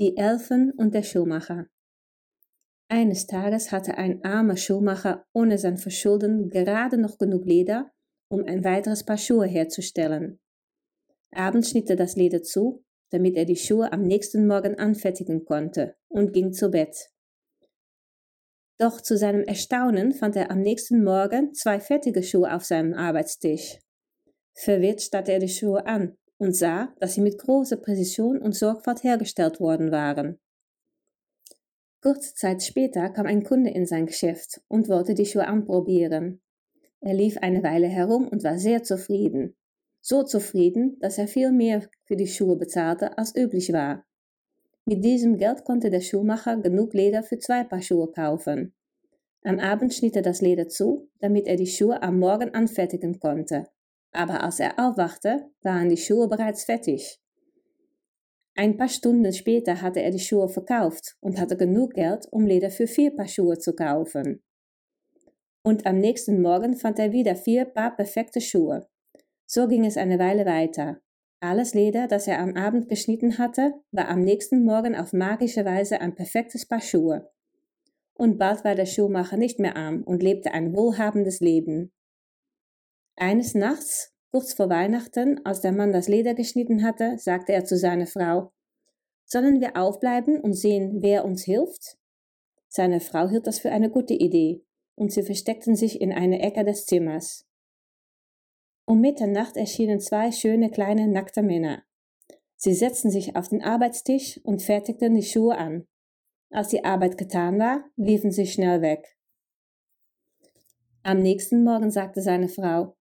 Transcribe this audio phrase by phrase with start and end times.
[0.00, 1.66] Die Elfen und der Schuhmacher.
[2.88, 7.90] Eines Tages hatte ein armer Schuhmacher ohne sein Verschulden gerade noch genug Leder,
[8.30, 10.38] um ein weiteres Paar Schuhe herzustellen.
[11.32, 15.96] Abends schnitt er das Leder zu, damit er die Schuhe am nächsten Morgen anfertigen konnte,
[16.08, 17.10] und ging zu Bett.
[18.78, 23.80] Doch zu seinem Erstaunen fand er am nächsten Morgen zwei fertige Schuhe auf seinem Arbeitstisch.
[24.54, 29.02] Verwirrt starrte er die Schuhe an und sah, dass sie mit großer Präzision und Sorgfalt
[29.02, 30.38] hergestellt worden waren.
[32.00, 36.40] Kurze Zeit später kam ein Kunde in sein Geschäft und wollte die Schuhe anprobieren.
[37.00, 39.56] Er lief eine Weile herum und war sehr zufrieden.
[40.00, 44.04] So zufrieden, dass er viel mehr für die Schuhe bezahlte, als üblich war.
[44.84, 48.74] Mit diesem Geld konnte der Schuhmacher genug Leder für zwei Paar Schuhe kaufen.
[49.42, 53.66] Am Abend schnitt er das Leder zu, damit er die Schuhe am Morgen anfertigen konnte.
[54.12, 57.20] Aber als er aufwachte, waren die Schuhe bereits fertig.
[58.54, 62.70] Ein paar Stunden später hatte er die Schuhe verkauft und hatte genug Geld, um Leder
[62.70, 64.42] für vier Paar Schuhe zu kaufen.
[65.62, 68.88] Und am nächsten Morgen fand er wieder vier Paar perfekte Schuhe.
[69.46, 71.00] So ging es eine Weile weiter.
[71.40, 76.00] Alles Leder, das er am Abend geschnitten hatte, war am nächsten Morgen auf magische Weise
[76.00, 77.30] ein perfektes Paar Schuhe.
[78.14, 81.92] Und bald war der Schuhmacher nicht mehr arm und lebte ein wohlhabendes Leben.
[83.20, 87.76] Eines Nachts, kurz vor Weihnachten, als der Mann das Leder geschnitten hatte, sagte er zu
[87.76, 88.52] seiner Frau,
[89.24, 91.98] Sollen wir aufbleiben und sehen, wer uns hilft?
[92.68, 94.62] Seine Frau hielt das für eine gute Idee,
[94.94, 97.44] und sie versteckten sich in einer Ecke des Zimmers.
[98.86, 101.82] Um Mitternacht erschienen zwei schöne kleine nackte Männer.
[102.56, 105.86] Sie setzten sich auf den Arbeitstisch und fertigten die Schuhe an.
[106.50, 109.16] Als die Arbeit getan war, liefen sie schnell weg.
[111.02, 112.96] Am nächsten Morgen sagte seine Frau,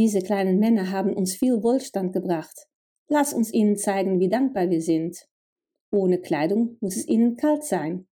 [0.00, 2.66] diese kleinen Männer haben uns viel Wohlstand gebracht.
[3.08, 5.28] Lass uns ihnen zeigen, wie dankbar wir sind.
[5.92, 8.08] Ohne Kleidung muss es ihnen kalt sein.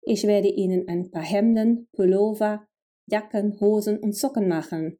[0.00, 2.66] Ich werde ihnen ein paar Hemden, Pullover,
[3.06, 4.98] Jacken, Hosen und Socken machen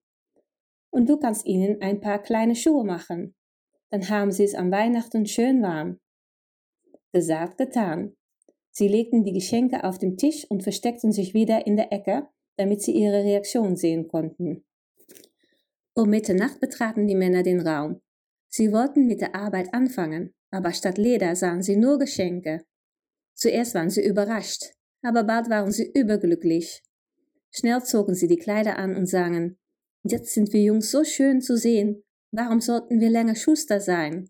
[0.91, 3.35] und du kannst ihnen ein paar kleine Schuhe machen.
[3.91, 6.01] Dann haben sie es an Weihnachten schön warm.
[7.13, 8.15] Gesagt, getan.
[8.73, 12.83] Sie legten die Geschenke auf den Tisch und versteckten sich wieder in der Ecke, damit
[12.83, 14.67] sie ihre Reaktion sehen konnten.
[15.99, 18.03] Um Mitternacht betraten die Männer den Raum.
[18.51, 22.63] Sie wollten mit der Arbeit anfangen, aber statt Leder sahen sie nur Geschenke.
[23.35, 26.83] Zuerst waren sie überrascht, aber bald waren sie überglücklich.
[27.51, 29.59] Schnell zogen sie die Kleider an und sangen
[30.03, 32.05] Jetzt sind wir Jungs so schön zu sehen.
[32.31, 34.29] Warum sollten wir länger Schuster sein?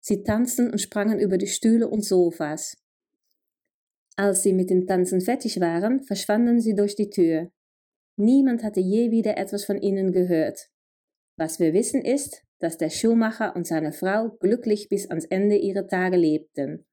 [0.00, 2.76] Sie tanzten und sprangen über die Stühle und Sofas.
[4.16, 7.52] Als sie mit dem Tanzen fertig waren, verschwanden sie durch die Tür.
[8.16, 10.68] Niemand hatte je wieder etwas von ihnen gehört.
[11.36, 15.86] Was wir wissen ist, dass der Schuhmacher und seine Frau glücklich bis ans Ende ihrer
[15.86, 16.86] Tage lebten.